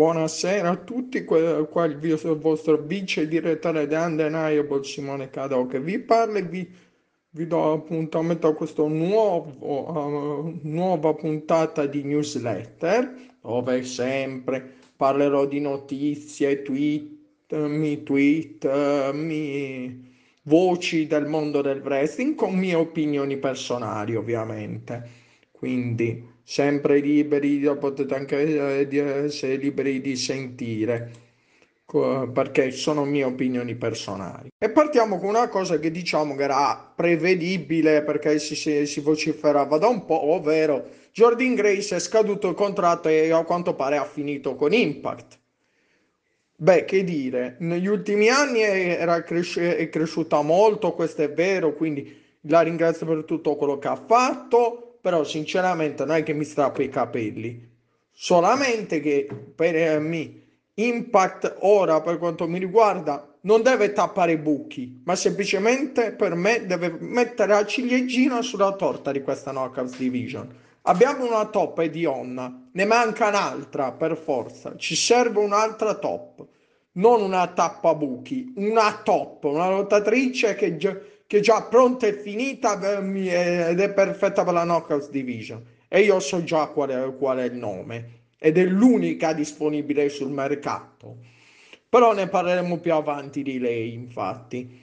[0.00, 6.38] Buonasera a tutti, qua, il, vostro vice direttore di Undeniable Simone Cadò che vi parla
[6.38, 6.66] e vi,
[7.32, 16.62] vi do appuntamento a questa uh, nuova puntata di newsletter dove sempre parlerò di notizie,
[16.62, 20.14] tweet, mi tweet, mi
[20.44, 25.06] voci del mondo del wrestling con mie opinioni personali ovviamente.
[25.50, 28.66] Quindi sempre liberi, potete anche
[29.24, 31.28] essere liberi di sentire
[31.86, 34.48] perché sono mie opinioni personali.
[34.58, 39.78] E partiamo con una cosa che diciamo che era prevedibile perché si, si, si vociferava
[39.78, 44.04] da un po', ovvero Jordan Grace è scaduto il contratto e a quanto pare ha
[44.04, 45.38] finito con Impact.
[46.56, 52.18] Beh, che dire, negli ultimi anni era cres- è cresciuta molto, questo è vero, quindi
[52.42, 56.82] la ringrazio per tutto quello che ha fatto però sinceramente non è che mi strappo
[56.82, 57.68] i capelli,
[58.10, 60.40] solamente che per me
[60.74, 66.64] Impact ora per quanto mi riguarda non deve tappare i buchi, ma semplicemente per me
[66.64, 70.48] deve mettere la ciliegina sulla torta di questa Knockouts Division.
[70.82, 76.46] Abbiamo una top di Onna, ne manca un'altra per forza, ci serve un'altra top,
[76.92, 80.76] non una tappabuchi, una top, una lottatrice che
[81.30, 85.64] che già pronta e finita ed è perfetta per la Knockouts Division.
[85.86, 90.32] E io so già qual è, qual è il nome ed è l'unica disponibile sul
[90.32, 91.18] mercato.
[91.88, 94.82] Però ne parleremo più avanti di lei, infatti.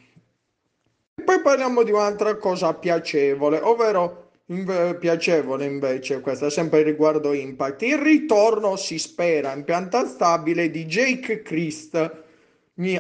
[1.15, 7.81] E poi parliamo di un'altra cosa piacevole, ovvero inve- piacevole invece, questa sempre riguardo Impact.
[7.81, 12.23] Il ritorno si spera in pianta stabile di Jake Christ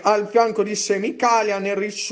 [0.01, 2.11] al fianco di Semicalia nel Rich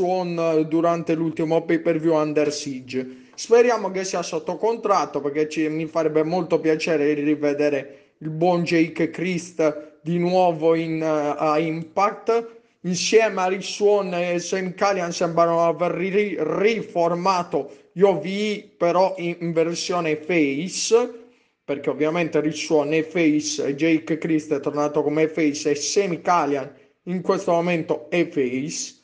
[0.68, 3.24] durante l'ultimo pay per view Under Siege.
[3.34, 9.10] Speriamo che sia sotto contratto perché ci, mi farebbe molto piacere rivedere il buon Jake
[9.10, 12.54] Christ di nuovo in, uh, a Impact.
[12.82, 13.82] Insieme a Rich
[14.14, 21.24] e Sam sembrano aver ri- riformato gli OVI però in, in, versione face
[21.66, 26.72] perché ovviamente Rich è face Jake Christ è tornato come face e Sam Callian
[27.06, 28.96] in questo momento è face.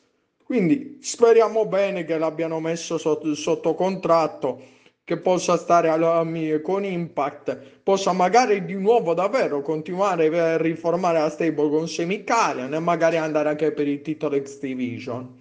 [0.44, 4.60] Quindi speriamo bene che l'abbiano messo sotto, sotto contratto,
[5.04, 6.24] che possa stare alla,
[6.62, 12.78] con Impact, possa magari di nuovo davvero continuare a riformare la stable con Semicalian e
[12.78, 15.40] magari andare anche per il titolo X Division.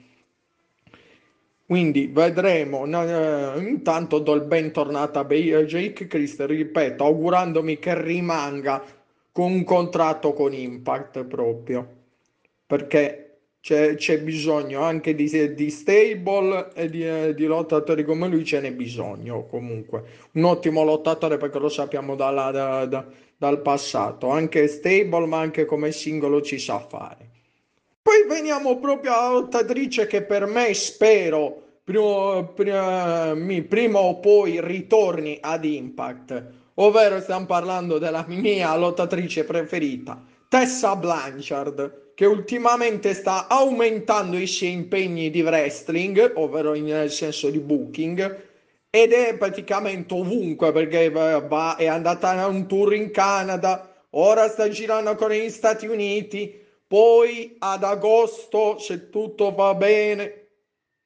[1.65, 2.85] Quindi vedremo.
[2.85, 8.83] Eh, intanto do il bentornato a Jake Christ, ripeto, augurandomi che rimanga
[9.31, 11.99] con un contratto con Impact proprio
[12.71, 18.45] perché c'è, c'è bisogno anche di, di stable e di, eh, di, lottatori come lui,
[18.45, 20.03] ce n'è bisogno comunque.
[20.31, 23.05] Un ottimo lottatore perché lo sappiamo dalla, da, da,
[23.35, 27.27] dal passato, anche stable ma anche come singolo ci sa fare.
[28.01, 33.35] Poi veniamo proprio alla lottatrice che per me spero prima, prima,
[33.67, 36.45] prima o poi ritorni ad Impact,
[36.75, 44.73] ovvero stiamo parlando della mia lottatrice preferita, Tessa Blanchard che ultimamente sta aumentando i suoi
[44.73, 48.47] impegni di wrestling, ovvero nel senso di booking,
[48.91, 54.69] ed è praticamente ovunque perché va, è andata a un tour in Canada, ora sta
[54.69, 60.49] girando ancora negli Stati Uniti, poi ad agosto, se tutto va bene,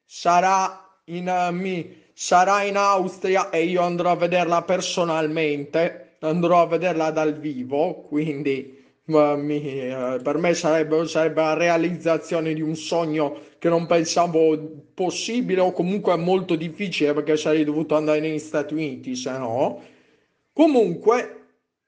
[0.04, 7.10] sarà in, uh, sarà in Austria e io andrò a vederla personalmente, andrò a vederla
[7.10, 8.75] dal vivo, quindi
[9.06, 14.58] mia, per me sarebbe, sarebbe la realizzazione di un sogno che non pensavo
[14.94, 19.82] possibile o comunque molto difficile perché sarei dovuto andare negli Stati Uniti se no.
[20.52, 21.44] Comunque,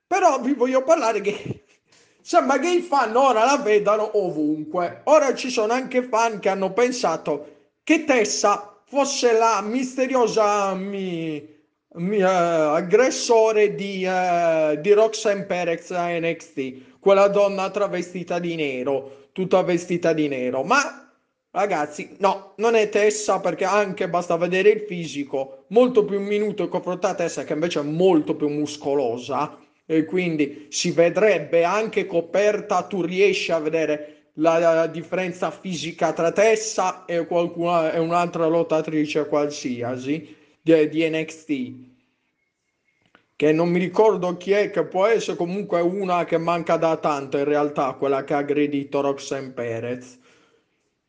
[0.06, 1.64] però vi voglio parlare che
[2.22, 5.00] sembra che i fan ora la vedano ovunque.
[5.04, 11.56] Ora ci sono anche fan che hanno pensato che Tessa fosse la misteriosa mi,
[11.88, 19.62] uh, aggressore di, uh, di Roxanne Perez a NXT quella donna travestita di nero, tutta
[19.62, 20.62] vestita di nero.
[20.62, 21.12] Ma
[21.50, 26.68] ragazzi, no, non è Tessa perché anche basta vedere il fisico, molto più minuto e
[26.68, 33.03] confronta Tessa che invece è molto più muscolosa e quindi si vedrebbe anche coperta, tu
[33.03, 40.89] riesci a vedere la, la differenza fisica tra Tessa e, qualcuna, un'altra lottatrice qualsiasi di,
[40.89, 41.86] di NXT
[43.38, 47.38] che non mi ricordo chi è, che può essere comunque una che manca da tanto
[47.38, 50.18] in realtà, quella che ha aggredito Roxanne Perez.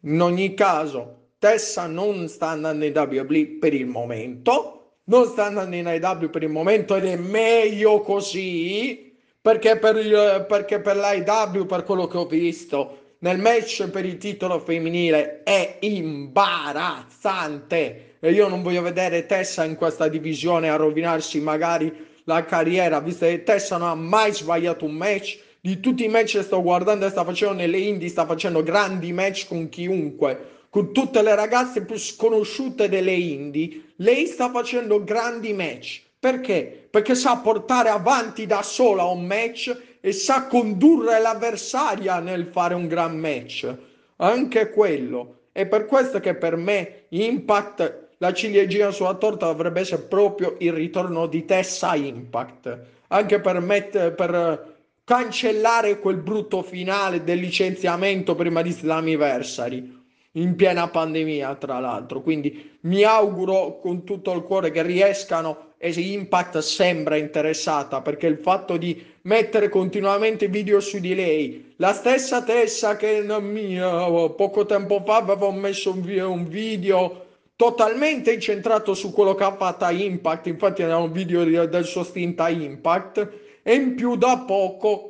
[0.01, 5.75] In ogni caso, Tessa non sta andando in WWE per il momento, non sta andando
[5.75, 9.11] in AEW per il momento ed è meglio così,
[9.41, 14.19] perché per, il, perché per l'AEW, per quello che ho visto, nel match per il
[14.19, 18.17] titolo femminile è imbarazzante.
[18.19, 23.25] E io non voglio vedere Tessa in questa divisione a rovinarsi magari la carriera, visto
[23.25, 25.39] che Tessa non ha mai sbagliato un match.
[25.61, 29.47] Di tutti i match che sto guardando sta facendo nelle indie, sta facendo grandi match
[29.47, 36.03] con chiunque con tutte le ragazze più sconosciute delle indie, lei sta facendo grandi match.
[36.19, 36.87] Perché?
[36.89, 42.87] Perché sa portare avanti da sola un match e sa condurre l'avversaria nel fare un
[42.87, 43.73] gran match.
[44.17, 45.37] Anche quello.
[45.51, 50.73] È per questo che per me Impact, la ciliegina sulla torta dovrebbe essere proprio il
[50.73, 52.79] ritorno di Tessa Impact.
[53.07, 59.97] Anche per, met- per cancellare quel brutto finale del licenziamento prima di Slammiversary
[60.33, 62.21] in piena pandemia, tra l'altro.
[62.21, 68.37] Quindi mi auguro con tutto il cuore che riescano e Impact sembra interessata perché il
[68.37, 75.01] fatto di mettere continuamente video su di lei, la stessa Tessa che mia, poco tempo
[75.05, 77.27] fa aveva messo un video
[77.59, 82.03] totalmente incentrato su quello che ha fatto a Impact, infatti era un video del suo
[82.03, 85.09] stint a Impact e in più da poco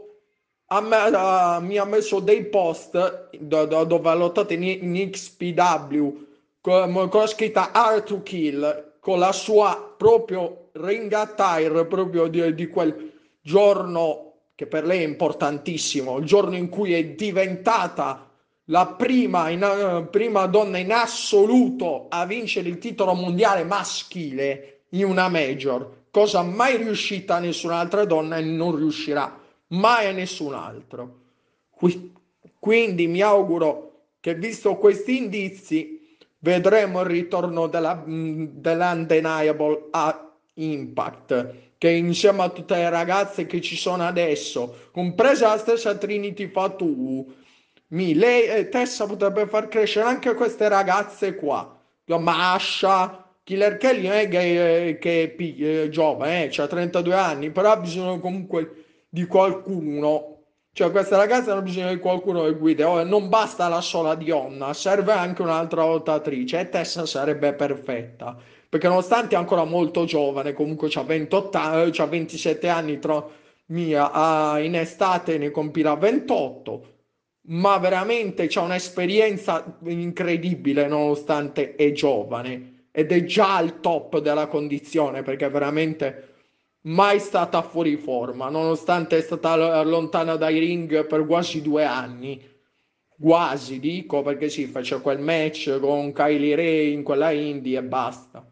[0.82, 6.26] me, uh, mi ha messo dei post do, do, dove ha lottato in, in XPW
[6.60, 12.56] con, con la scritta Hard to Kill con la sua proprio ring attire proprio di,
[12.56, 13.12] di quel
[13.42, 18.29] giorno che per lei è importantissimo, il giorno in cui è diventata
[18.70, 25.06] la prima, in, uh, prima donna in assoluto a vincere il titolo mondiale maschile in
[25.06, 29.38] una major, cosa mai riuscita a nessun'altra donna e non riuscirà
[29.68, 31.18] mai a nessun altro.
[32.60, 33.86] Quindi mi auguro
[34.20, 40.24] che visto questi indizi vedremo il ritorno della, dell'undeniable a
[40.56, 46.48] Impact che insieme a tutte le ragazze che ci sono adesso, compresa la stessa Trinity
[46.48, 47.34] Fatu,
[47.90, 51.76] mi, lei e Tessa potrebbe far crescere anche queste ragazze qua.
[52.06, 57.72] Masha, Killer Kelly non è che, che è, è giovane, eh, ha 32 anni, però
[57.72, 60.38] ha bisogno comunque di qualcuno.
[60.72, 62.88] Cioè, questa ragazza ha bisogno di qualcuno che guida.
[62.88, 66.60] Oh, non basta la sola Dionna, serve anche un'altra lottatrice.
[66.60, 68.38] E Tessa sarebbe perfetta.
[68.70, 73.26] Perché nonostante è ancora molto giovane, comunque ha 28 27 anni tra
[73.68, 76.99] mia, ah, in estate ne compirà 28
[77.50, 85.24] ma veramente c'ha un'esperienza incredibile nonostante è giovane ed è già al top della condizione
[85.24, 86.30] perché veramente
[86.82, 92.42] mai stata fuori forma, nonostante è stata lontana dai ring per quasi due anni.
[93.20, 97.84] Quasi dico perché si sì, fece quel match con Kylie Ray in quella indie e
[97.84, 98.50] basta.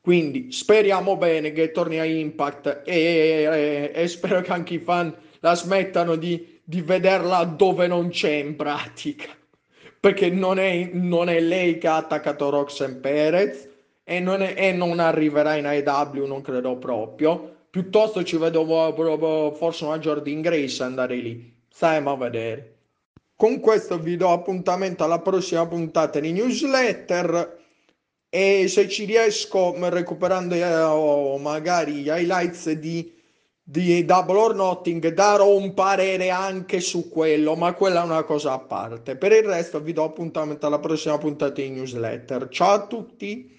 [0.00, 5.14] Quindi speriamo bene che torni a Impact e, e, e spero che anche i fan
[5.40, 9.28] la smettano di, di vederla dove non c'è in pratica.
[10.00, 13.68] Perché non è, non è lei che ha attaccato Roxanne Perez,
[14.04, 17.52] e non, è, e non arriverà in AEW, non credo proprio.
[17.70, 21.52] Piuttosto ci vedo forse una Jordan Grace andare lì.
[21.68, 22.72] Stiamo a vedere.
[23.34, 27.62] Con questo vi do appuntamento alla prossima puntata di newsletter
[28.28, 33.12] e se ci riesco recuperando eh, magari gli highlights di,
[33.66, 38.52] di Double or Nothing darò un parere anche su quello ma quella è una cosa
[38.52, 42.86] a parte per il resto vi do appuntamento alla prossima puntata di newsletter ciao a
[42.86, 43.52] tutti.